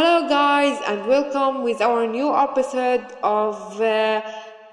Hello, 0.00 0.28
guys, 0.28 0.80
and 0.86 1.04
welcome 1.08 1.64
with 1.64 1.80
our 1.80 2.06
new 2.06 2.32
episode 2.32 3.02
of 3.20 3.80
uh, 3.80 4.22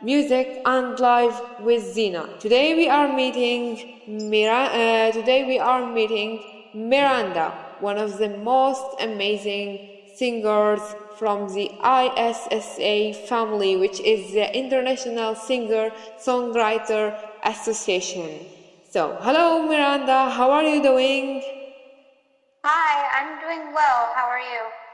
Music 0.03 0.61
and 0.63 0.99
Live 0.99 1.41
with 1.57 1.81
Zina. 1.81 2.29
Today 2.39 2.75
we 2.75 2.87
are 2.87 3.07
meeting 3.07 3.79
Mira- 4.05 4.69
uh, 4.69 5.11
Today 5.11 5.43
we 5.43 5.57
are 5.57 5.83
meeting 5.91 6.43
Miranda, 6.75 7.57
one 7.79 7.97
of 7.97 8.19
the 8.19 8.29
most 8.29 8.85
amazing 9.01 9.79
singers 10.15 10.83
from 11.17 11.51
the 11.55 11.71
ISSA 11.83 13.13
family, 13.27 13.77
which 13.77 13.99
is 14.01 14.31
the 14.31 14.55
International 14.55 15.33
Singer 15.33 15.91
Songwriter 16.23 17.17
Association. 17.43 18.45
So, 18.91 19.17
hello, 19.21 19.63
Miranda. 19.63 20.29
How 20.29 20.51
are 20.51 20.65
you 20.65 20.83
doing? 20.83 21.41
Hi, 22.63 22.93
I'm 23.17 23.41
doing 23.41 23.73
well. 23.73 24.13
How 24.13 24.27
are 24.29 24.39
you? 24.39 24.84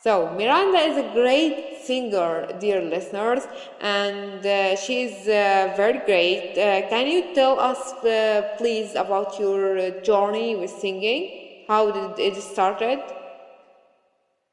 So, 0.00 0.28
Miranda 0.30 0.78
is 0.78 0.96
a 0.96 1.02
great 1.02 1.74
singer, 1.74 2.46
dear 2.58 2.80
listeners, 2.82 3.46
and 3.80 4.44
uh, 4.44 4.76
she 4.76 5.02
is 5.02 5.28
uh, 5.28 5.72
very 5.76 5.98
great. 6.00 6.56
Uh, 6.58 6.82
can 6.88 7.06
you 7.06 7.32
tell 7.34 7.58
us, 7.60 7.92
uh, 8.04 8.42
please, 8.58 8.94
about 8.94 9.38
your 9.38 9.78
uh, 9.78 9.90
journey 10.02 10.56
with 10.56 10.70
singing? 10.70 11.30
How 11.68 11.90
did 11.90 12.18
it 12.18 12.42
started? 12.42 13.00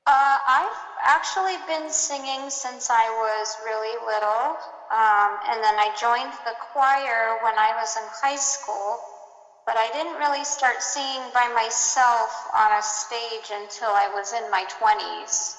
Uh, 0.05 0.37
I've 0.47 0.85
actually 1.03 1.57
been 1.67 1.89
singing 1.89 2.49
since 2.49 2.89
I 2.89 3.09
was 3.09 3.57
really 3.65 3.95
little, 4.05 4.57
um, 4.89 5.39
and 5.47 5.63
then 5.63 5.77
I 5.79 5.93
joined 5.99 6.33
the 6.45 6.55
choir 6.71 7.37
when 7.43 7.57
I 7.59 7.73
was 7.75 7.95
in 7.97 8.03
high 8.21 8.37
school. 8.37 8.99
But 9.67 9.75
I 9.75 9.91
didn't 9.91 10.15
really 10.15 10.45
start 10.45 10.81
singing 10.81 11.27
by 11.35 11.51
myself 11.53 12.31
on 12.55 12.71
a 12.71 12.81
stage 12.81 13.51
until 13.51 13.89
I 13.91 14.07
was 14.15 14.31
in 14.31 14.49
my 14.49 14.63
20s. 14.79 15.57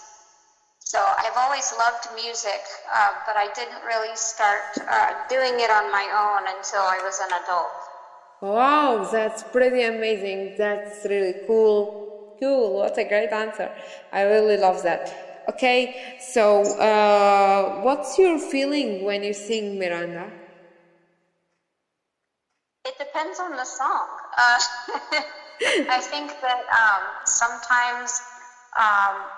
So 0.80 0.98
I've 0.98 1.36
always 1.36 1.70
loved 1.78 2.08
music, 2.14 2.64
uh, 2.90 3.12
but 3.26 3.36
I 3.36 3.52
didn't 3.52 3.84
really 3.84 4.16
start 4.16 4.64
uh, 4.88 5.12
doing 5.28 5.60
it 5.60 5.70
on 5.70 5.92
my 5.92 6.08
own 6.08 6.48
until 6.56 6.80
I 6.80 6.98
was 7.04 7.20
an 7.20 7.28
adult. 7.44 7.68
Wow, 8.40 9.06
that's 9.12 9.44
pretty 9.52 9.82
amazing. 9.82 10.54
That's 10.56 11.04
really 11.04 11.34
cool. 11.46 12.36
Cool. 12.40 12.72
What 12.72 12.96
a 12.96 13.04
great 13.04 13.30
answer. 13.30 13.70
I 14.10 14.22
really 14.22 14.56
love 14.56 14.82
that. 14.84 15.12
Okay, 15.50 15.94
so 16.32 16.62
uh, 16.78 17.82
what's 17.82 18.18
your 18.18 18.38
feeling 18.38 19.02
when 19.02 19.22
you 19.22 19.34
sing 19.34 19.78
Miranda? 19.78 20.47
Depends 22.98 23.38
on 23.38 23.56
the 23.56 23.64
song. 23.64 24.08
Uh, 24.36 24.58
I 25.88 26.00
think 26.00 26.32
that 26.40 26.58
um, 26.72 27.02
sometimes 27.26 28.22
um, 28.76 29.28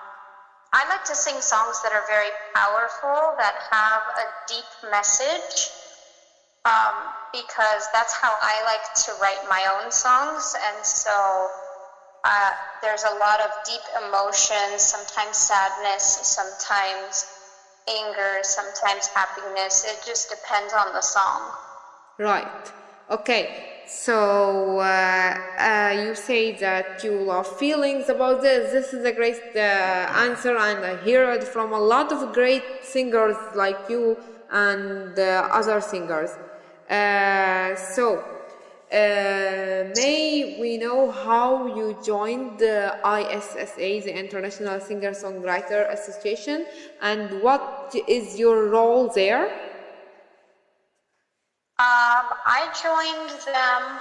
I 0.73 0.87
like 0.87 1.03
to 1.05 1.15
sing 1.15 1.41
songs 1.41 1.81
that 1.81 1.91
are 1.91 2.03
very 2.07 2.29
powerful, 2.55 3.33
that 3.37 3.55
have 3.71 4.01
a 4.17 4.23
deep 4.47 4.65
message, 4.89 5.71
um, 6.65 6.95
because 7.31 7.89
that's 7.93 8.13
how 8.13 8.35
I 8.41 8.63
like 8.63 8.93
to 9.05 9.13
write 9.21 9.43
my 9.47 9.67
own 9.73 9.91
songs. 9.91 10.55
And 10.63 10.85
so 10.85 11.47
uh, 12.23 12.51
there's 12.81 13.03
a 13.03 13.15
lot 13.15 13.41
of 13.41 13.49
deep 13.65 13.81
emotions, 13.97 14.81
sometimes 14.83 15.37
sadness, 15.37 16.19
sometimes 16.23 17.25
anger, 17.89 18.39
sometimes 18.43 19.09
happiness. 19.15 19.83
It 19.83 20.01
just 20.05 20.29
depends 20.29 20.73
on 20.73 20.93
the 20.93 21.01
song. 21.01 21.51
Right. 22.17 22.47
Okay. 23.11 23.71
So 23.87 24.79
uh, 24.79 25.37
uh, 25.59 26.01
you 26.05 26.15
say 26.15 26.53
that 26.59 27.03
you 27.03 27.11
love 27.11 27.45
feelings 27.59 28.07
about 28.07 28.41
this. 28.41 28.71
This 28.71 28.93
is 28.93 29.03
a 29.03 29.11
great 29.11 29.41
uh, 29.53 29.59
answer, 29.59 30.55
and 30.55 30.85
I 30.85 30.95
hear 31.03 31.29
it 31.31 31.43
from 31.43 31.73
a 31.73 31.79
lot 31.79 32.13
of 32.13 32.31
great 32.33 32.63
singers 32.83 33.35
like 33.53 33.89
you 33.89 34.17
and 34.49 35.19
uh, 35.19 35.49
other 35.51 35.81
singers. 35.81 36.29
Uh, 36.89 37.75
so, 37.75 38.19
uh, 38.19 39.91
may 39.93 40.57
we 40.61 40.77
know 40.77 41.11
how 41.11 41.75
you 41.75 41.97
joined 42.01 42.59
the 42.59 42.95
ISSA, 43.03 44.05
the 44.05 44.17
International 44.17 44.79
Singer 44.79 45.11
Songwriter 45.11 45.91
Association, 45.91 46.65
and 47.01 47.41
what 47.41 47.93
is 48.07 48.39
your 48.39 48.67
role 48.69 49.09
there? 49.09 49.70
Um, 51.81 52.29
I 52.45 52.69
joined 52.77 53.31
them, 53.41 53.97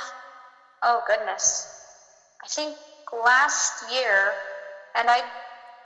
oh 0.83 1.03
goodness, 1.07 1.67
I 2.45 2.49
think 2.49 2.77
last 3.11 3.73
year, 3.91 4.33
and 4.95 5.09
I, 5.09 5.23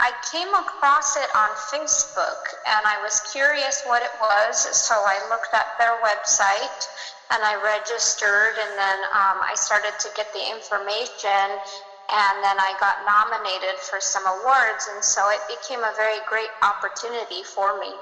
I 0.00 0.10
came 0.32 0.52
across 0.54 1.14
it 1.14 1.30
on 1.36 1.50
Facebook, 1.50 2.50
and 2.66 2.84
I 2.84 2.98
was 2.98 3.20
curious 3.20 3.82
what 3.84 4.02
it 4.02 4.10
was, 4.20 4.58
so 4.76 4.96
I 5.06 5.20
looked 5.30 5.54
at 5.54 5.68
their 5.78 5.94
website, 6.02 6.88
and 7.30 7.44
I 7.44 7.54
registered, 7.62 8.58
and 8.58 8.76
then 8.76 8.98
um, 9.14 9.38
I 9.46 9.54
started 9.54 9.94
to 10.00 10.10
get 10.16 10.26
the 10.32 10.50
information, 10.50 11.62
and 12.10 12.42
then 12.42 12.58
I 12.58 12.74
got 12.80 13.06
nominated 13.06 13.78
for 13.78 14.00
some 14.00 14.26
awards, 14.26 14.88
and 14.90 15.04
so 15.04 15.28
it 15.30 15.42
became 15.46 15.84
a 15.84 15.94
very 15.96 16.18
great 16.26 16.50
opportunity 16.60 17.44
for 17.44 17.78
me. 17.78 17.94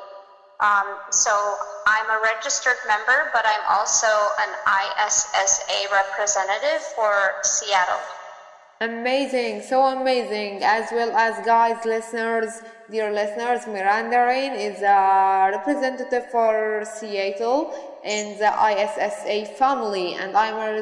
Um, 0.63 0.87
so 1.11 1.57
I'm 1.87 2.07
a 2.07 2.23
registered 2.23 2.79
member, 2.87 3.31
but 3.33 3.45
I'm 3.45 3.67
also 3.69 4.07
an 4.39 4.55
ISSA 4.71 5.91
representative 5.91 6.83
for 6.95 7.35
Seattle. 7.43 7.99
Amazing, 8.81 9.63
so 9.63 9.87
amazing, 9.87 10.63
as 10.63 10.89
well 10.93 11.11
as 11.17 11.45
guys, 11.45 11.85
listeners, 11.85 12.63
dear 12.91 13.13
listeners, 13.13 13.67
Miranda 13.67 14.19
Raine 14.19 14.55
is 14.55 14.83
a 14.83 15.51
representative 15.53 16.31
for 16.31 16.85
Seattle 16.85 17.75
in 18.05 18.39
the 18.39 18.51
ISSA 18.51 19.57
family, 19.57 20.15
and 20.15 20.37
I'm 20.37 20.55
a 20.55 20.81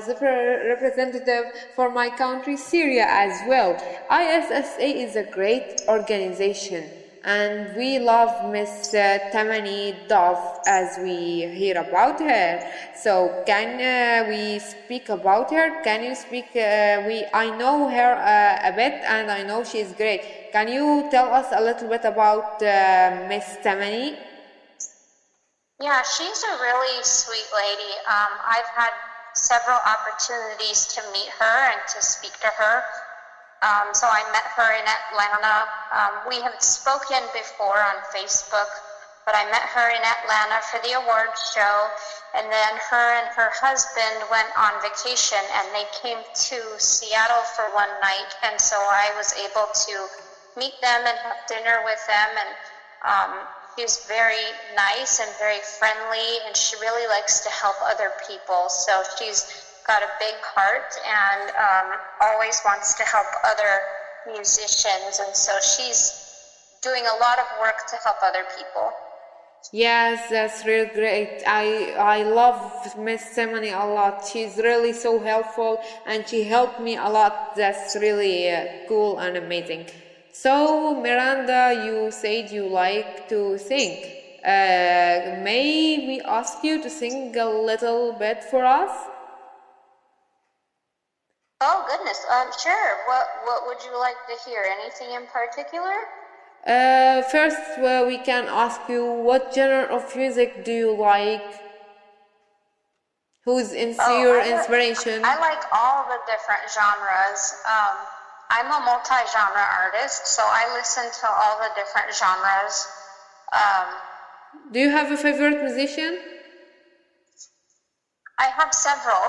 representative 0.69 1.45
for 1.75 1.91
my 1.91 2.11
country, 2.11 2.59
Syria, 2.59 3.07
as 3.09 3.41
well. 3.49 3.73
ISSA 4.11 4.85
is 4.85 5.17
a 5.17 5.25
great 5.25 5.83
organization 5.89 6.85
and 7.25 7.77
we 7.77 7.99
love 7.99 8.51
Miss 8.51 8.95
uh, 8.95 9.19
Tamani 9.33 9.95
Dove 10.09 10.61
as 10.67 10.99
we 11.03 11.47
hear 11.55 11.77
about 11.79 12.19
her. 12.21 12.61
So 12.97 13.43
can 13.47 13.81
uh, 13.81 14.29
we 14.29 14.59
speak 14.59 15.09
about 15.09 15.51
her? 15.51 15.83
Can 15.83 16.03
you 16.03 16.15
speak? 16.15 16.47
Uh, 16.57 17.05
we 17.07 17.27
I 17.35 17.55
know 17.59 17.89
her 17.89 18.13
uh, 18.15 18.69
a 18.69 18.73
bit, 18.73 19.03
and 19.07 19.31
I 19.31 19.43
know 19.43 19.65
she's 19.65 19.93
great. 19.93 20.53
Can 20.53 20.69
you 20.69 21.09
tell 21.11 21.33
us 21.33 21.47
a 21.53 21.63
little 21.63 21.89
bit 21.89 22.05
about 22.05 22.63
uh, 22.63 23.27
Miss 23.29 23.59
Tamani? 23.63 24.17
Yeah, 25.81 26.03
she's 26.03 26.43
a 26.45 26.57
really 26.61 27.03
sweet 27.03 27.49
lady. 27.57 27.93
Um, 28.09 28.33
I've 28.45 28.69
had 28.77 28.93
several 29.35 29.79
opportunities 29.87 30.87
to 30.89 31.03
meet 31.13 31.29
her 31.39 31.73
and 31.73 31.81
to 31.95 32.03
speak 32.03 32.33
to 32.41 32.49
her. 32.49 32.83
Um, 33.63 33.93
so 33.93 34.07
I 34.09 34.25
met 34.33 34.47
her 34.57 34.73
in 34.73 34.85
Atlanta. 34.89 35.69
Um, 35.93 36.13
we 36.27 36.41
have 36.41 36.57
spoken 36.61 37.29
before 37.33 37.77
on 37.77 37.97
Facebook, 38.15 38.73
but 39.27 39.35
I 39.35 39.45
met 39.51 39.69
her 39.69 39.91
in 39.91 40.03
Atlanta 40.03 40.61
for 40.63 40.81
the 40.81 40.93
awards 40.97 41.53
show. 41.53 41.89
And 42.35 42.51
then 42.51 42.75
her 42.91 43.21
and 43.21 43.29
her 43.37 43.51
husband 43.53 44.25
went 44.31 44.49
on 44.57 44.81
vacation 44.81 45.45
and 45.53 45.69
they 45.75 45.85
came 45.93 46.25
to 46.49 46.75
Seattle 46.79 47.45
for 47.45 47.69
one 47.75 47.91
night. 48.01 48.33
And 48.43 48.61
so 48.61 48.77
I 48.77 49.13
was 49.15 49.33
able 49.35 49.69
to 49.87 50.09
meet 50.57 50.81
them 50.81 51.05
and 51.07 51.19
have 51.19 51.37
dinner 51.47 51.81
with 51.85 52.01
them. 52.07 52.31
And 52.41 52.57
um, 53.05 53.47
she's 53.77 53.99
very 54.09 54.53
nice 54.75 55.21
and 55.21 55.37
very 55.39 55.61
friendly, 55.61 56.39
and 56.47 56.57
she 56.57 56.77
really 56.77 57.07
likes 57.07 57.41
to 57.41 57.51
help 57.51 57.77
other 57.83 58.11
people. 58.27 58.69
So 58.69 59.03
she's 59.19 59.45
got 59.91 60.03
a 60.03 60.13
big 60.27 60.39
heart 60.55 60.91
and 61.21 61.43
um, 61.67 61.89
always 62.27 62.57
wants 62.65 62.95
to 62.95 63.05
help 63.15 63.27
other 63.53 63.73
musicians, 64.37 65.19
and 65.19 65.35
so 65.35 65.53
she's 65.73 66.01
doing 66.81 67.05
a 67.15 67.17
lot 67.25 67.39
of 67.45 67.47
work 67.65 67.79
to 67.91 67.97
help 68.05 68.19
other 68.23 68.45
people. 68.57 68.87
Yes, 69.73 70.31
that's 70.31 70.65
really 70.65 70.91
great. 71.01 71.35
I 71.47 71.67
I 72.19 72.19
love 72.23 72.59
Miss 73.07 73.23
Semani 73.37 73.73
a 73.85 73.87
lot. 73.99 74.17
She's 74.31 74.55
really 74.71 74.95
so 75.07 75.13
helpful, 75.33 75.73
and 76.07 76.19
she 76.31 76.41
helped 76.55 76.79
me 76.89 76.95
a 76.97 77.11
lot. 77.19 77.35
That's 77.63 77.97
really 78.07 78.37
uh, 78.51 78.67
cool 78.89 79.19
and 79.25 79.37
amazing. 79.37 79.85
So 80.33 80.55
Miranda, 81.07 81.63
you 81.87 81.99
said 82.23 82.45
you 82.57 82.65
like 82.85 83.29
to 83.33 83.41
sing. 83.71 83.93
Uh, 84.57 85.43
may 85.49 85.71
we 86.09 86.17
ask 86.39 86.55
you 86.69 86.75
to 86.85 86.89
sing 87.01 87.37
a 87.37 87.51
little 87.71 88.13
bit 88.25 88.39
for 88.51 88.63
us? 88.65 88.93
Oh 91.63 91.85
goodness, 91.89 92.25
um, 92.31 92.49
sure. 92.59 92.91
What 93.07 93.27
what 93.45 93.67
would 93.67 93.83
you 93.85 93.99
like 93.99 94.17
to 94.29 94.35
hear? 94.49 94.63
Anything 94.81 95.11
in 95.15 95.27
particular? 95.27 95.95
Uh, 96.67 97.23
first, 97.31 97.61
well, 97.79 98.07
we 98.07 98.19
can 98.19 98.45
ask 98.49 98.81
you 98.89 99.05
what 99.05 99.53
genre 99.55 99.85
of 99.97 100.15
music 100.17 100.65
do 100.65 100.73
you 100.73 100.93
like? 100.97 101.45
Who's 103.45 103.73
in 103.73 103.97
Oh, 103.99 104.23
your 104.23 104.41
I 104.41 104.45
like- 104.45 104.51
inspiration? 104.57 105.25
I 105.25 105.37
like 105.39 105.63
all 105.73 106.05
the 106.09 106.19
different 106.33 106.65
genres. 106.77 107.43
Um, 107.65 107.97
I'm 108.51 108.67
a 108.67 108.81
multi-genre 108.85 109.67
artist, 109.85 110.27
so 110.27 110.43
I 110.45 110.65
listen 110.77 111.05
to 111.21 111.27
all 111.31 111.57
the 111.65 111.71
different 111.77 112.13
genres. 112.15 112.89
Um, 113.53 113.87
Do 114.73 114.81
you 114.81 114.91
have 114.91 115.11
a 115.13 115.17
favorite 115.17 115.63
musician? 115.63 116.19
I 118.39 118.47
have 118.59 118.75
several. 118.75 119.25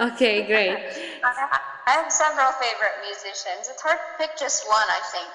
Okay, 0.00 0.42
great. 0.46 0.70
I 1.86 1.90
have 1.90 2.10
several 2.10 2.50
favorite 2.52 2.98
musicians. 3.02 3.68
It's 3.68 3.82
hard 3.82 3.98
to 3.98 4.24
pick 4.26 4.36
just 4.38 4.66
one, 4.66 4.88
I 4.88 5.00
think. 5.12 5.28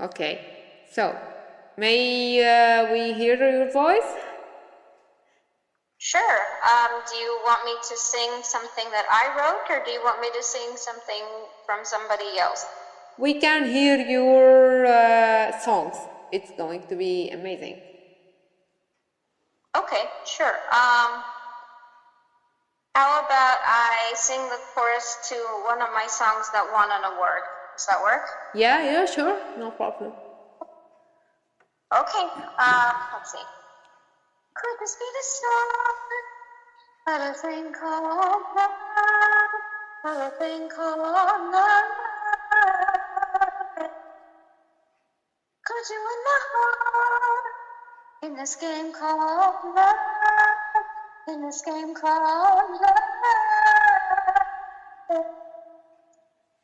Okay, 0.00 0.40
so 0.92 1.16
may 1.76 2.40
uh, 2.40 2.92
we 2.92 3.12
hear 3.12 3.36
your 3.36 3.70
voice? 3.70 4.10
Sure. 5.98 6.38
Um, 6.64 7.02
do 7.10 7.16
you 7.18 7.38
want 7.44 7.64
me 7.66 7.72
to 7.88 7.96
sing 7.96 8.30
something 8.42 8.88
that 8.90 9.04
I 9.10 9.36
wrote, 9.36 9.68
or 9.68 9.84
do 9.84 9.90
you 9.90 10.00
want 10.02 10.20
me 10.22 10.28
to 10.34 10.42
sing 10.42 10.76
something 10.76 11.24
from 11.66 11.84
somebody 11.84 12.38
else? 12.38 12.64
We 13.18 13.34
can 13.34 13.66
hear 13.66 13.98
your 13.98 14.86
uh, 14.86 15.52
songs. 15.60 15.96
It's 16.32 16.50
going 16.56 16.84
to 16.88 16.96
be 16.96 17.28
amazing. 17.30 17.76
Okay, 19.76 20.04
sure. 20.24 20.56
Um, 20.72 21.22
how 22.94 23.20
about 23.20 23.58
I 23.64 24.12
sing 24.16 24.40
the 24.48 24.58
chorus 24.74 25.16
to 25.28 25.34
one 25.64 25.80
of 25.82 25.88
my 25.94 26.06
songs 26.08 26.50
that 26.52 26.66
won 26.72 26.90
an 26.90 27.04
award? 27.04 27.42
Does 27.76 27.86
that 27.86 28.00
work? 28.02 28.22
Yeah, 28.54 28.82
yeah, 28.82 29.04
sure, 29.06 29.38
no 29.56 29.70
problem. 29.70 30.12
Okay. 31.92 32.24
Uh, 32.58 32.92
let's 33.12 33.32
see. 33.32 33.42
Could 34.54 34.76
this 34.80 34.96
be 34.96 35.06
the 35.12 35.24
song 35.40 35.70
of 37.08 37.20
a 37.30 37.34
thing 37.34 37.72
called 37.72 38.42
love? 38.54 38.70
Of 40.04 40.16
a 40.18 40.30
thing 40.38 40.68
called 40.68 41.50
love? 41.50 41.82
Could 45.64 45.84
you 45.90 46.00
win 46.06 46.20
my 46.24 46.38
heart 46.52 47.54
in 48.22 48.34
this 48.36 48.54
game 48.56 48.92
called 48.92 49.56
love? 49.74 50.39
In 51.28 51.42
this 51.42 51.62
game 51.62 51.94
called 51.94 52.22
love? 52.22 52.90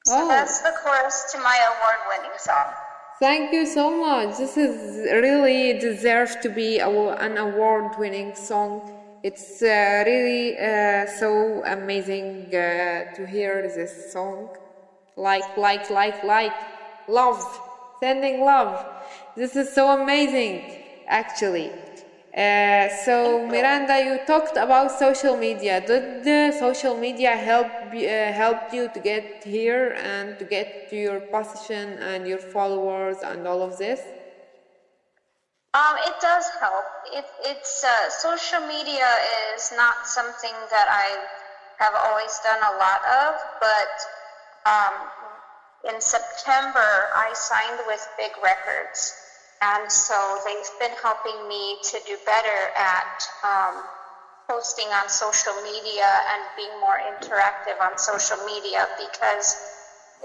So 0.06 0.22
Oh. 0.22 0.28
that's 0.28 0.60
the 0.60 0.72
chorus 0.82 1.32
to 1.32 1.38
my 1.38 1.56
award-winning 1.70 2.38
song. 2.38 2.72
Thank 3.18 3.52
you 3.52 3.66
so 3.66 3.90
much. 3.90 4.36
This 4.38 4.56
is 4.56 5.04
really 5.10 5.78
deserved 5.78 6.42
to 6.42 6.48
be 6.48 6.78
a, 6.78 6.88
an 6.88 7.36
award-winning 7.38 8.34
song. 8.34 8.92
It's 9.22 9.62
uh, 9.62 10.04
really 10.06 10.56
uh, 10.58 11.06
so 11.06 11.64
amazing 11.64 12.46
uh, 12.54 13.14
to 13.16 13.26
hear 13.26 13.62
this 13.74 14.12
song. 14.12 14.48
Like, 15.16 15.56
like, 15.56 15.90
like, 15.90 16.22
like, 16.22 16.54
love, 17.08 17.42
sending 18.00 18.42
love. 18.44 18.84
This 19.34 19.56
is 19.56 19.72
so 19.74 20.00
amazing, 20.00 20.62
actually. 21.08 21.72
Uh, 22.36 22.88
so 22.88 23.40
Miranda, 23.40 24.00
you 24.00 24.18
talked 24.18 24.56
about 24.56 24.92
social 24.92 25.36
media. 25.36 25.80
Did 25.80 26.22
the 26.22 26.52
social 26.52 26.94
media 26.96 27.36
help 27.36 27.68
uh, 27.82 28.32
help 28.32 28.60
you 28.70 28.88
to 28.88 29.00
get 29.00 29.24
here 29.42 29.94
and 29.96 30.38
to 30.38 30.44
get 30.44 30.68
to 30.90 30.96
your 30.96 31.20
position 31.20 31.98
and 31.98 32.26
your 32.26 32.38
followers 32.40 33.22
and 33.22 33.46
all 33.46 33.62
of 33.62 33.78
this? 33.78 34.12
Um, 35.74 35.96
it 36.06 36.14
does 36.20 36.48
help. 36.60 36.86
It, 37.12 37.26
it's 37.44 37.84
uh, 37.84 38.10
social 38.10 38.60
media 38.60 39.06
is 39.54 39.70
not 39.72 40.06
something 40.06 40.54
that 40.70 40.88
I 40.88 41.26
have 41.78 41.94
always 41.94 42.38
done 42.40 42.60
a 42.62 42.76
lot 42.76 43.00
of, 43.04 43.34
but 43.60 43.92
um, 44.64 44.94
in 45.84 46.00
September 46.00 47.10
I 47.14 47.32
signed 47.34 47.80
with 47.86 48.08
Big 48.16 48.32
Records, 48.42 49.14
and 49.62 49.90
so 49.90 50.38
they've 50.44 50.72
been 50.80 50.96
helping 51.02 51.48
me 51.48 51.76
to 51.82 52.00
do 52.06 52.16
better 52.26 52.58
at 52.76 53.28
um, 53.42 53.82
posting 54.48 54.86
on 54.88 55.08
social 55.08 55.54
media 55.62 56.06
and 56.30 56.42
being 56.56 56.74
more 56.80 56.98
interactive 56.98 57.80
on 57.80 57.98
social 57.98 58.36
media 58.44 58.86
because 58.96 59.56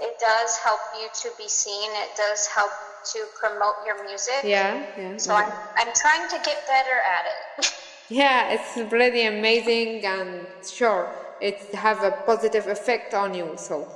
it 0.00 0.18
does 0.18 0.56
help 0.58 0.80
you 0.98 1.08
to 1.14 1.30
be 1.38 1.48
seen. 1.48 1.90
It 1.92 2.16
does 2.16 2.46
help 2.46 2.70
to 3.12 3.26
promote 3.40 3.76
your 3.86 4.04
music. 4.06 4.44
Yeah, 4.44 4.84
yeah. 4.96 5.16
So 5.16 5.34
I'm, 5.34 5.52
I'm 5.76 5.92
trying 5.94 6.28
to 6.28 6.38
get 6.44 6.66
better 6.66 6.98
at 6.98 7.24
it. 7.26 7.72
Yeah, 8.08 8.52
it's 8.52 8.90
pretty 8.90 9.24
amazing 9.24 10.04
and 10.04 10.46
sure 10.62 11.08
it 11.40 11.56
have 11.72 12.02
a 12.02 12.10
positive 12.26 12.66
effect 12.66 13.14
on 13.14 13.32
you. 13.32 13.54
So, 13.56 13.88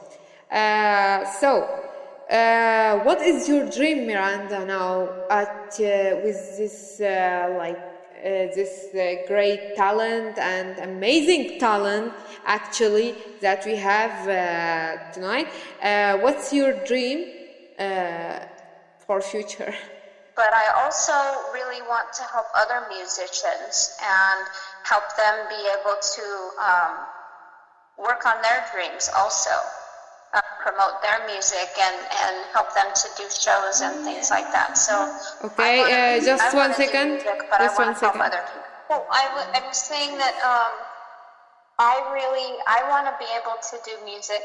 uh, 0.50 1.24
so 1.38 1.85
uh, 2.30 2.96
what 2.96 3.20
is 3.20 3.48
your 3.48 3.64
dream, 3.64 4.06
Miranda? 4.06 4.64
Now 4.64 5.12
at 5.30 5.48
uh, 5.80 6.16
with 6.18 6.56
this 6.56 7.00
uh, 7.00 7.48
like 7.50 7.78
uh, 8.12 8.46
this 8.54 8.88
uh, 8.94 9.14
great 9.26 9.74
talent 9.74 10.38
and 10.38 10.78
amazing 10.78 11.46
talent 11.58 12.14
actually 12.44 13.16
that 13.40 13.64
we 13.64 13.76
have 13.76 14.14
tonight. 15.12 15.48
What's 16.20 16.52
your 16.52 16.72
dream 16.72 17.26
for 18.98 19.20
future? 19.20 19.74
but 20.36 20.52
I 20.52 20.66
also 20.68 21.12
really 21.52 21.80
want 21.82 22.12
to 22.14 22.22
help 22.24 22.46
other 22.54 22.80
musicians 22.88 23.90
and 24.00 24.46
help 24.82 25.04
them 25.16 25.46
be 25.48 25.68
able 25.72 25.96
to 26.16 26.50
um, 26.62 27.06
work 27.96 28.26
on 28.26 28.40
their 28.42 28.64
dreams 28.72 29.08
also. 29.16 29.50
Uh, 30.36 30.40
promote 30.60 31.00
their 31.00 31.24
music 31.24 31.70
and, 31.80 31.96
and 32.20 32.36
help 32.52 32.70
them 32.74 32.86
to 32.94 33.08
do 33.16 33.24
shows 33.30 33.80
and 33.80 34.04
things 34.04 34.28
like 34.30 34.50
that. 34.52 34.76
So, 34.76 35.08
Okay, 35.42 35.78
wanna- 35.78 35.94
uh, 35.94 36.20
just 36.20 36.52
one 36.54 36.72
second. 36.74 37.08
music, 37.12 37.40
Just 37.58 37.78
I 37.78 37.80
one 37.80 37.86
want 37.86 37.96
to 37.96 38.04
help 38.04 38.14
second. 38.14 38.20
other 38.20 38.42
people. 38.52 38.68
Well, 38.90 39.06
I, 39.10 39.24
w- 39.32 39.48
I 39.54 39.60
was 39.66 39.78
saying 39.78 40.18
that 40.18 40.34
um, 40.44 40.72
I 41.78 42.02
really 42.12 42.58
I 42.66 42.82
want 42.88 43.06
to 43.06 43.14
be 43.18 43.30
able 43.40 43.56
to 43.70 43.78
do 43.88 43.96
music 44.04 44.42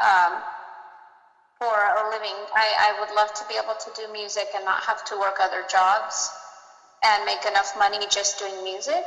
um, 0.00 0.42
for 1.58 1.76
a 1.76 2.10
living. 2.10 2.34
I, 2.54 2.90
I 2.90 2.98
would 2.98 3.12
love 3.14 3.32
to 3.34 3.44
be 3.46 3.54
able 3.54 3.74
to 3.78 3.90
do 3.94 4.10
music 4.12 4.48
and 4.56 4.64
not 4.64 4.82
have 4.84 5.04
to 5.04 5.16
work 5.18 5.38
other 5.40 5.62
jobs 5.70 6.32
and 7.04 7.24
make 7.24 7.44
enough 7.46 7.76
money 7.78 7.98
just 8.10 8.38
doing 8.40 8.62
music. 8.64 9.04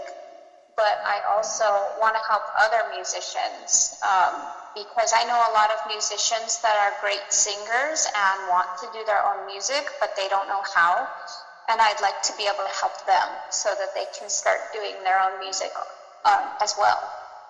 But 0.75 0.97
I 1.05 1.21
also 1.35 1.67
want 1.99 2.15
to 2.15 2.23
help 2.25 2.43
other 2.57 2.81
musicians 2.95 3.95
um, 4.01 4.41
because 4.73 5.13
I 5.13 5.23
know 5.25 5.35
a 5.35 5.53
lot 5.53 5.69
of 5.71 5.79
musicians 5.87 6.61
that 6.61 6.75
are 6.75 6.93
great 7.01 7.23
singers 7.29 8.07
and 8.07 8.47
want 8.49 8.67
to 8.79 8.87
do 8.93 9.03
their 9.05 9.21
own 9.23 9.45
music, 9.47 9.83
but 9.99 10.15
they 10.15 10.27
don't 10.27 10.47
know 10.47 10.63
how. 10.73 11.07
And 11.69 11.79
I'd 11.79 12.01
like 12.01 12.21
to 12.23 12.33
be 12.37 12.43
able 12.43 12.63
to 12.63 12.75
help 12.79 12.95
them 13.05 13.27
so 13.51 13.69
that 13.77 13.93
they 13.95 14.05
can 14.17 14.29
start 14.29 14.59
doing 14.73 14.95
their 15.03 15.19
own 15.19 15.39
music 15.39 15.71
um, 16.25 16.43
as 16.61 16.75
well. 16.77 16.99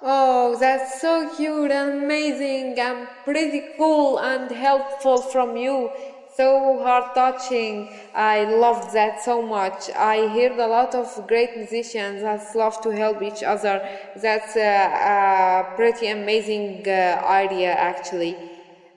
Oh, 0.04 0.56
that's 0.60 1.00
so 1.00 1.30
cute 1.38 1.72
and 1.72 2.04
amazing 2.04 2.80
and 2.80 3.08
pretty 3.24 3.62
cool 3.78 4.18
and 4.20 4.50
helpful 4.50 5.22
from 5.22 5.56
you. 5.56 5.92
So 6.38 6.78
heart 6.80 7.14
touching. 7.14 7.90
I 8.14 8.46
loved 8.46 8.92
that 8.94 9.20
so 9.22 9.42
much. 9.42 9.90
I 9.96 10.28
heard 10.36 10.58
a 10.58 10.68
lot 10.68 10.96
of 10.96 11.08
great 11.28 11.56
musicians 11.56 12.22
that 12.22 12.42
love 12.56 12.80
to 12.82 12.90
help 12.90 13.22
each 13.22 13.44
other. 13.44 13.82
That's 14.16 14.56
a, 14.56 14.72
a 15.16 15.66
pretty 15.76 16.08
amazing 16.08 16.84
uh, 16.88 17.20
idea, 17.24 17.72
actually. 17.74 18.40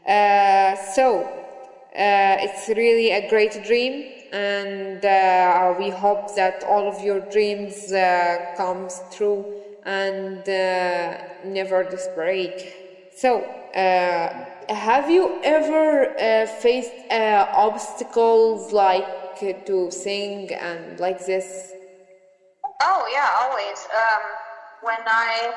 Uh, 0.07 0.77
so, 0.77 1.31
uh, 1.95 2.37
it's 2.41 2.69
really 2.69 3.11
a 3.11 3.21
great 3.21 3.63
dream, 3.63 4.07
and 4.33 5.05
uh, 5.05 5.73
we 5.77 5.91
hope 5.91 6.33
that 6.35 6.63
all 6.65 6.89
of 6.89 7.01
your 7.01 7.21
dreams 7.21 7.91
uh, 7.93 8.39
comes 8.57 9.03
true 9.11 9.47
and 9.83 10.49
uh, 10.49 11.17
never 11.43 11.85
disbreak. 11.85 12.67
So, 13.11 13.49
uh, 13.75 14.29
have 14.69 15.09
you 15.11 15.39
ever 15.43 16.09
uh, 16.19 16.47
faced 16.47 17.05
uh, 17.11 17.47
obstacles 17.55 18.73
like 18.73 19.09
uh, 19.43 19.53
to 19.67 19.91
sing 19.91 20.51
and 20.61 20.99
like 21.01 21.25
this? 21.25 21.75
Oh 22.81 23.07
yeah, 23.11 23.31
always. 23.37 23.87
Um, 23.95 24.23
when 24.81 25.03
I 25.07 25.53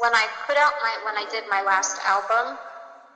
when 0.00 0.14
I 0.14 0.28
put 0.46 0.56
out 0.56 0.74
my 0.82 0.98
when 1.02 1.16
I 1.16 1.26
did 1.30 1.44
my 1.48 1.62
last 1.62 1.98
album, 2.04 2.58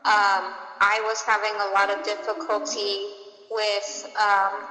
um, 0.05 0.55
I 0.81 1.01
was 1.03 1.23
having 1.23 1.55
a 1.61 1.67
lot 1.69 1.91
of 1.91 2.03
difficulty 2.03 3.07
with. 3.51 4.07
Um, 4.21 4.69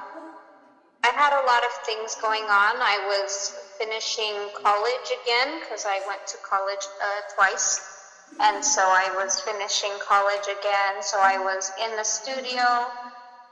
I 1.04 1.12
had 1.12 1.32
a 1.34 1.44
lot 1.46 1.64
of 1.64 1.72
things 1.86 2.14
going 2.16 2.44
on. 2.44 2.82
I 2.82 2.98
was 3.00 3.54
finishing 3.78 4.50
college 4.54 5.12
again 5.22 5.58
because 5.60 5.84
I 5.86 6.00
went 6.06 6.26
to 6.28 6.38
college 6.38 6.88
uh, 7.02 7.22
twice, 7.34 7.80
and 8.40 8.64
so 8.64 8.82
I 8.88 9.10
was 9.10 9.40
finishing 9.40 9.98
college 9.98 10.46
again. 10.48 11.02
So 11.02 11.18
I 11.20 11.38
was 11.38 11.72
in 11.76 11.96
the 11.96 12.04
studio. 12.04 12.92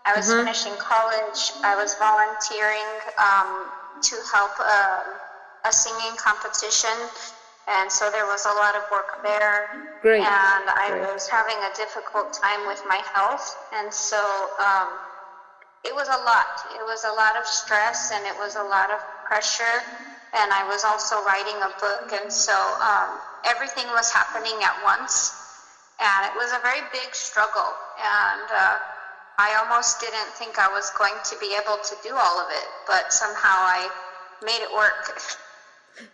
I 0.05 0.15
was 0.15 0.33
finishing 0.33 0.77
college. 0.79 1.53
I 1.63 1.75
was 1.77 1.95
volunteering 1.95 2.99
um, 3.19 3.71
to 4.03 4.23
help 4.33 4.59
um, 4.61 5.19
a 5.65 5.73
singing 5.73 6.17
competition, 6.17 7.09
and 7.67 7.91
so 7.93 8.11
there 8.11 8.27
was 8.27 8.45
a 8.45 8.53
lot 8.53 8.75
of 8.75 8.85
work 8.91 9.19
there. 9.23 9.69
Great, 10.01 10.21
And 10.23 10.69
I 10.69 10.91
great. 10.91 11.01
was 11.15 11.29
having 11.29 11.63
a 11.63 11.71
difficult 11.71 12.33
time 12.33 12.67
with 12.67 12.83
my 12.85 13.03
health, 13.15 13.57
and 13.71 13.93
so 13.95 14.51
um, 14.59 15.01
it 15.85 15.95
was 15.95 16.09
a 16.09 16.19
lot. 16.19 16.49
It 16.65 16.85
was 16.85 17.05
a 17.05 17.13
lot 17.13 17.37
of 17.37 17.47
stress, 17.47 18.11
and 18.11 18.27
it 18.27 18.37
was 18.37 18.57
a 18.57 18.63
lot 18.63 18.91
of 18.91 19.01
pressure. 19.25 19.85
And 20.35 20.53
I 20.53 20.65
was 20.65 20.85
also 20.85 21.23
writing 21.25 21.57
a 21.61 21.69
book, 21.79 22.13
and 22.13 22.33
so 22.33 22.53
um, 22.81 23.21
everything 23.45 23.87
was 23.89 24.11
happening 24.11 24.57
at 24.63 24.75
once, 24.83 25.33
and 26.01 26.27
it 26.27 26.35
was 26.35 26.53
a 26.53 26.61
very 26.63 26.81
big 26.93 27.15
struggle. 27.15 27.77
And 28.01 28.49
uh, 28.51 28.79
I 29.39 29.55
almost 29.61 30.01
didn't 30.01 30.33
think 30.39 30.59
I 30.59 30.69
was 30.69 30.91
going 30.97 31.19
to 31.25 31.37
be 31.39 31.55
able 31.55 31.77
to 31.85 31.97
do 32.03 32.17
all 32.17 32.41
of 32.41 32.49
it, 32.51 32.67
but 32.87 33.13
somehow 33.13 33.57
I 33.61 33.91
made 34.45 34.63
it 34.63 34.73
work. 34.75 35.21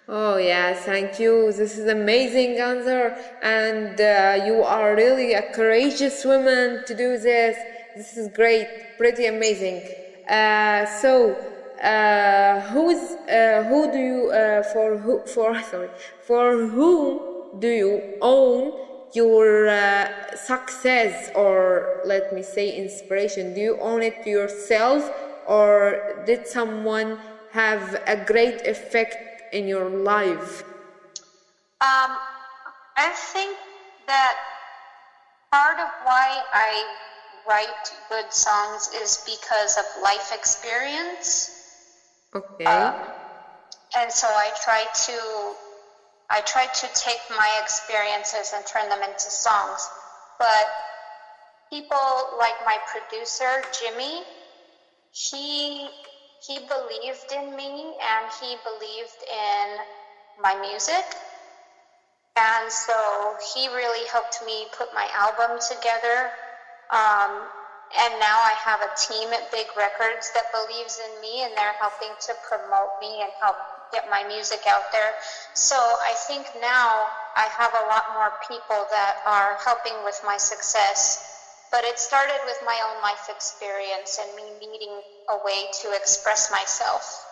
Oh 0.08 0.37
yes, 0.38 0.84
thank 0.84 1.18
you. 1.20 1.52
This 1.52 1.78
is 1.78 1.87
amazing 1.87 2.58
answer, 2.58 3.14
and 3.40 4.00
uh, 4.00 4.37
you 4.42 4.62
are 4.62 4.94
really 4.96 5.34
a 5.34 5.42
courageous 5.42 6.25
woman 6.25 6.82
to 6.87 6.94
do 6.94 7.16
this. 7.16 7.56
This 7.94 8.16
is 8.16 8.28
great, 8.28 8.68
pretty 8.96 9.26
amazing. 9.26 9.84
Uh, 10.26 10.84
so, 10.87 11.38
uh, 11.82 12.61
who's 12.73 13.16
uh, 13.28 13.62
who 13.64 13.90
do 13.92 13.99
you 13.99 14.30
uh, 14.30 14.62
for 14.62 14.97
who 14.99 15.20
for 15.26 15.61
sorry 15.70 15.90
for 16.20 16.56
whom 16.56 17.20
do 17.58 17.68
you 17.68 18.02
own 18.20 18.73
your 19.12 19.68
uh, 19.68 20.06
success 20.35 21.30
or 21.35 22.02
let 22.04 22.32
me 22.32 22.42
say 22.42 22.70
inspiration? 22.70 23.54
Do 23.54 23.61
you 23.61 23.76
own 23.80 24.02
it 24.02 24.23
to 24.25 24.30
yourself, 24.30 25.11
or 25.47 25.99
did 26.26 26.47
someone 26.47 27.18
have 27.50 28.02
a 28.06 28.16
great 28.16 28.66
effect 28.66 29.16
in 29.52 29.66
your 29.66 29.88
life? 29.88 30.62
Um, 31.80 32.18
I 32.97 33.11
think 33.14 33.56
that 34.06 34.37
part 35.50 35.78
of 35.78 35.88
why 36.02 36.42
I 36.52 36.85
write 37.49 37.92
good 38.11 38.32
songs 38.32 38.90
is 38.94 39.18
because 39.25 39.78
of 39.78 39.85
life 40.02 40.32
experience. 40.32 41.54
Okay. 42.35 42.92
and 43.94 44.12
so 44.12 44.28
I 44.28 44.50
try 44.54 44.87
to 45.06 45.56
I 46.30 46.40
try 46.42 46.66
to 46.66 46.88
take 46.88 47.20
my 47.28 47.58
experiences 47.61 48.52
and 48.52 48.64
turn 48.66 48.88
them 48.88 49.02
into 49.02 49.30
songs. 49.30 49.90
But 50.38 50.68
people 51.70 52.28
like 52.37 52.56
my 52.64 52.78
producer 52.87 53.62
Jimmy, 53.73 54.25
he 55.11 55.90
he 56.38 56.58
believed 56.61 57.32
in 57.32 57.54
me 57.56 57.94
and 58.02 58.30
he 58.30 58.56
believed 58.56 59.23
in 59.30 59.78
my 60.37 60.54
music. 60.54 61.16
And 62.37 62.73
so 62.73 63.37
he 63.52 63.68
really 63.68 64.04
helped 64.04 64.40
me 64.42 64.66
put 64.70 64.92
my 64.92 65.08
album 65.12 65.58
together. 65.58 66.32
Um, 66.90 67.50
and 67.97 68.18
now 68.21 68.40
I 68.40 68.54
have 68.64 68.83
a 68.83 68.90
team 68.97 69.33
at 69.33 69.50
Big 69.50 69.66
Records 69.76 70.30
that 70.35 70.52
believes 70.52 70.99
in 70.99 71.21
me 71.21 71.42
and 71.42 71.57
they're 71.57 71.76
helping 71.78 72.12
to 72.26 72.35
promote 72.42 72.92
me 73.00 73.21
and 73.23 73.33
help 73.40 73.57
get 73.92 74.09
my 74.11 74.25
music 74.25 74.66
out 74.66 74.92
there. 74.92 75.14
So 75.54 75.76
I 75.76 76.14
think 76.26 76.47
now 76.61 77.09
I 77.37 77.49
have 77.57 77.73
a 77.73 77.87
lot 77.88 78.04
more 78.12 78.33
people 78.47 78.85
that 78.90 79.16
are 79.25 79.57
helping 79.64 80.04
with 80.04 80.21
my 80.25 80.37
success. 80.37 81.25
But 81.71 81.85
it 81.85 81.99
started 81.99 82.40
with 82.45 82.59
my 82.64 82.80
own 82.85 83.02
life 83.02 83.28
experience 83.28 84.18
and 84.18 84.35
me 84.35 84.52
needing 84.61 85.02
a 85.28 85.37
way 85.45 85.68
to 85.83 85.92
express 85.92 86.50
myself. 86.50 87.27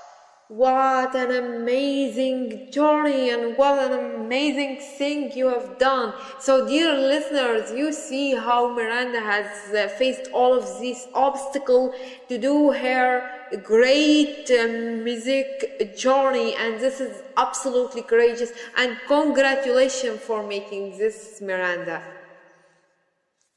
What 0.49 1.17
an 1.17 1.33
amazing 1.33 2.71
journey 2.71 3.31
and 3.31 3.57
what 3.57 3.91
an 3.91 4.15
amazing 4.15 4.79
thing 4.79 5.33
you 5.37 5.49
have 5.49 5.77
done. 5.77 6.15
So, 6.39 6.69
dear 6.69 6.95
listeners, 6.95 7.73
you 7.73 7.93
see 7.93 8.33
how 8.33 8.73
Miranda 8.73 9.21
has 9.21 9.75
uh, 9.75 9.89
faced 9.89 10.31
all 10.33 10.55
of 10.55 10.81
these 10.81 11.09
obstacles 11.15 11.97
to 12.29 12.39
do 12.39 12.71
her 12.71 13.29
great 13.65 14.49
um, 14.53 15.03
music 15.03 15.97
journey, 15.97 16.55
and 16.55 16.79
this 16.79 17.01
is 17.01 17.23
absolutely 17.37 18.03
courageous. 18.03 18.53
And 18.77 18.97
congratulations 19.09 20.21
for 20.21 20.47
making 20.47 20.97
this, 20.97 21.41
Miranda. 21.41 22.01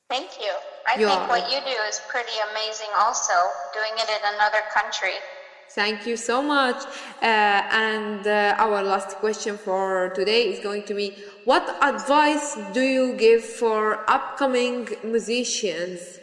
Thank 0.09 0.39
you. 0.41 0.53
I 0.87 0.99
You 0.99 1.05
think 1.05 1.21
are. 1.21 1.29
what 1.29 1.51
you 1.51 1.59
do 1.59 1.77
is 1.87 2.01
pretty 2.09 2.33
amazing 2.49 2.89
also, 2.97 3.33
doing 3.75 3.93
it 3.95 4.09
in 4.09 4.33
another 4.33 4.63
country. 4.73 5.13
Thank 5.71 6.07
you 6.07 6.17
so 6.17 6.41
much. 6.41 6.83
Uh, 7.21 7.25
and 7.71 8.25
uh, 8.25 8.55
our 8.57 8.81
last 8.81 9.17
question 9.17 9.57
for 9.57 10.11
today 10.15 10.49
is 10.49 10.59
going 10.59 10.83
to 10.83 10.95
be 10.95 11.13
What 11.43 11.77
advice 11.81 12.57
do 12.73 12.81
you 12.81 13.13
give 13.17 13.43
for 13.43 13.99
upcoming 14.09 14.87
musicians? 15.03 16.19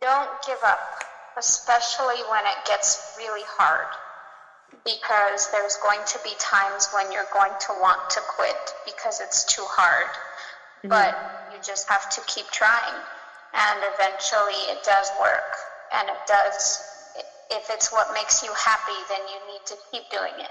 Don't 0.00 0.30
give 0.46 0.58
up, 0.64 1.02
especially 1.38 2.20
when 2.30 2.44
it 2.44 2.58
gets 2.66 3.14
really 3.16 3.44
hard, 3.46 3.88
because 4.84 5.50
there's 5.50 5.76
going 5.78 6.00
to 6.06 6.18
be 6.22 6.34
times 6.38 6.88
when 6.92 7.10
you're 7.10 7.30
going 7.32 7.54
to 7.60 7.72
want 7.80 8.10
to 8.10 8.20
quit 8.36 8.74
because 8.84 9.20
it's 9.20 9.44
too 9.44 9.64
hard. 9.64 10.10
But 10.86 11.16
you 11.50 11.58
just 11.62 11.88
have 11.88 12.10
to 12.10 12.20
keep 12.26 12.46
trying, 12.50 13.00
and 13.54 13.80
eventually 13.94 14.60
it 14.68 14.84
does 14.84 15.10
work, 15.18 15.56
and 15.94 16.10
it 16.10 16.20
does. 16.26 16.93
If 17.50 17.70
it's 17.70 17.92
what 17.92 18.12
makes 18.14 18.42
you 18.42 18.52
happy, 18.52 18.98
then 19.08 19.20
you 19.32 19.52
need 19.52 19.64
to 19.66 19.74
keep 19.90 20.10
doing 20.10 20.34
it. 20.38 20.50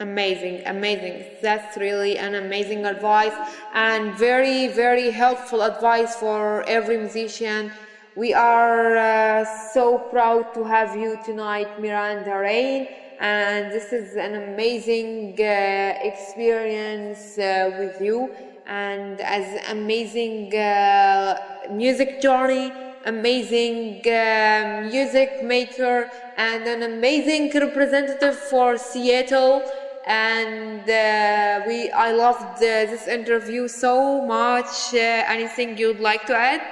Amazing, 0.00 0.62
amazing. 0.66 1.24
That's 1.42 1.76
really 1.76 2.16
an 2.16 2.34
amazing 2.34 2.86
advice 2.86 3.34
and 3.74 4.14
very, 4.18 4.68
very 4.68 5.10
helpful 5.10 5.62
advice 5.62 6.16
for 6.16 6.62
every 6.66 6.96
musician. 6.96 7.70
We 8.16 8.32
are 8.32 8.96
uh, 8.96 9.44
so 9.44 9.98
proud 9.98 10.54
to 10.54 10.64
have 10.64 10.96
you 10.96 11.18
tonight, 11.24 11.68
Miranda 11.78 12.36
Raine, 12.38 12.88
and 13.20 13.70
this 13.70 13.92
is 13.92 14.16
an 14.16 14.34
amazing 14.34 15.36
uh, 15.38 15.94
experience 16.02 17.38
uh, 17.38 17.70
with 17.78 18.00
you 18.00 18.30
and 18.66 19.20
as 19.20 19.70
amazing 19.70 20.54
uh, 20.54 21.36
music 21.70 22.22
journey 22.22 22.72
amazing 23.04 24.02
uh, 24.06 24.88
music 24.90 25.42
maker 25.42 26.10
and 26.36 26.66
an 26.66 26.82
amazing 26.82 27.50
representative 27.54 28.36
for 28.36 28.76
Seattle. 28.76 29.62
And 30.06 30.88
uh, 30.88 31.64
we 31.66 31.90
I 31.90 32.12
loved 32.12 32.56
uh, 32.56 32.88
this 32.92 33.06
interview 33.06 33.68
so 33.68 34.24
much. 34.24 34.94
Uh, 34.94 35.24
anything 35.36 35.76
you'd 35.76 36.00
like 36.00 36.26
to 36.26 36.34
add? 36.34 36.62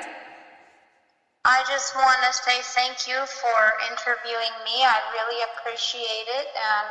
I 1.44 1.62
just 1.68 1.94
want 1.94 2.18
to 2.26 2.32
say 2.32 2.58
thank 2.76 3.06
you 3.06 3.20
for 3.26 3.60
interviewing 3.90 4.54
me. 4.64 4.84
I 4.84 4.98
really 5.16 5.40
appreciate 5.48 6.28
it, 6.40 6.48
and 6.56 6.88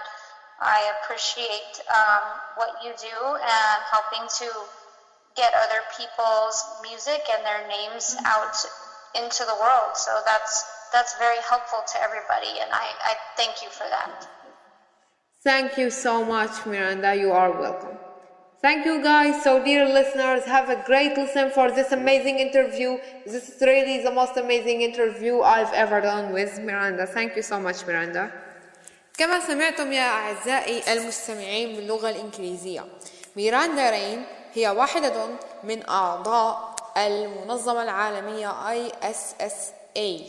I 0.62 0.94
appreciate 0.98 1.82
um, 1.94 2.24
what 2.56 2.72
you 2.84 2.94
do 2.98 3.18
and 3.38 3.80
helping 3.92 4.26
to 4.40 4.50
get 5.36 5.54
other 5.54 5.82
people's 5.98 6.66
music 6.82 7.22
and 7.32 7.46
their 7.46 7.68
names 7.68 8.16
out 8.26 8.56
into 9.17 9.45
the 9.45 9.57
world. 9.61 9.93
So 9.95 10.13
that's 10.25 10.65
that's 10.93 11.17
very 11.19 11.41
helpful 11.49 11.83
to 11.93 12.03
everybody, 12.03 12.61
and 12.61 12.71
I, 12.71 12.87
I 13.11 13.15
thank 13.37 13.63
you 13.63 13.71
for 13.71 13.87
that. 13.89 14.29
Thank 15.43 15.79
you 15.79 15.91
so 15.91 16.25
much, 16.25 16.67
Miranda. 16.67 17.15
You 17.15 17.33
are 17.33 17.51
welcome. 17.51 17.97
Thank 18.61 18.87
you, 18.87 19.03
guys. 19.03 19.43
So, 19.43 19.65
dear 19.65 19.85
listeners, 19.89 20.45
have 20.45 20.69
a 20.69 20.81
great 20.87 21.17
listen 21.17 21.51
for 21.51 21.73
this 21.73 21.91
amazing 21.91 22.39
interview. 22.39 22.99
This 23.27 23.49
is 23.49 23.61
really 23.61 24.05
the 24.05 24.13
most 24.13 24.37
amazing 24.37 24.83
interview 24.83 25.41
I've 25.41 25.73
ever 25.73 26.01
done 26.01 26.33
with 26.33 26.61
Miranda. 26.61 27.07
Thank 27.07 27.35
you 27.35 27.43
so 27.43 27.59
much, 27.59 27.85
Miranda. 27.87 28.31
كما 29.19 29.41
سمعتم 29.41 29.93
يا 29.93 30.09
أعزائي 30.09 30.93
المستمعين 30.93 31.77
باللغة 31.77 32.11
الإنجليزية 32.11 32.85
ميراندا 33.37 33.91
رين 33.91 34.25
هي 34.55 34.69
واحدة 34.69 35.27
من 35.65 35.89
أعضاء 35.89 36.75
المنظمة 36.98 37.84
العالمية 37.84 38.52
ISSA 38.92 40.22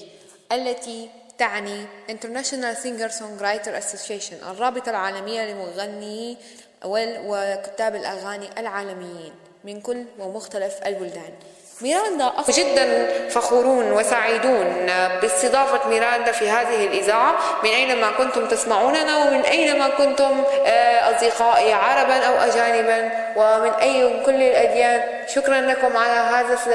التي 0.53 1.11
تعني 1.39 1.87
International 2.09 2.77
Singer 2.85 3.11
Songwriter 3.11 3.83
Association 3.83 4.47
الرابطة 4.49 4.91
العالمية 4.91 5.53
لمغني 5.53 6.37
وكتاب 6.85 7.95
الأغاني 7.95 8.61
العالميين 8.61 9.33
من 9.65 9.81
كل 9.81 10.05
ومختلف 10.19 10.87
البلدان. 10.87 11.33
ميراندا 11.81 12.33
أصلاً 12.39 12.55
جدا 12.55 13.09
فخورون 13.29 13.93
وسعيدون 13.93 14.87
باستضافة 15.23 15.89
ميراندا 15.89 16.33
في 16.33 16.51
هذه 16.51 16.87
الإذاعة. 16.87 17.35
من 17.65 17.71
أينما 17.71 18.11
كنتم 18.19 18.47
تسمعوننا 18.49 19.17
ومن 19.17 19.41
أينما 19.41 19.89
كنتم 19.89 20.45
آه، 20.67 21.17
أصدقائي 21.17 21.73
عربا 21.73 22.15
أو 22.27 22.35
أجانبا. 22.35 23.11
ومن 23.37 23.71
أي 23.71 24.21
كل 24.27 24.43
الأديان 24.43 25.01
شكرا 25.35 25.61
لكم 25.61 25.97
على 25.97 26.13
هذا 26.13 26.59
ال- 26.67 26.73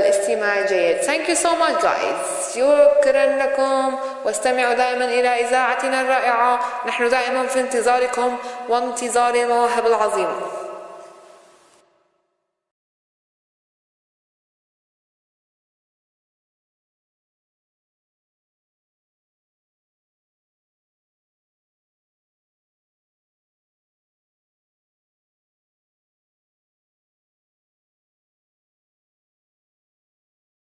الاستماع 0.00 0.58
الجيد. 0.58 0.98
Thank 1.02 1.28
you 1.30 1.36
so 1.46 1.48
much 1.62 1.82
guys. 1.82 2.54
شكرا 2.56 3.26
لكم. 3.26 3.98
واستمعوا 4.24 4.74
دائما 4.74 5.04
إلى 5.04 5.28
إذاعتنا 5.40 6.00
الرائعة. 6.00 6.60
نحن 6.86 7.08
دائما 7.08 7.46
في 7.46 7.60
انتظاركم 7.60 8.36
وانتظار 8.68 9.34
المواهب 9.34 9.86
العظيمة 9.86 10.36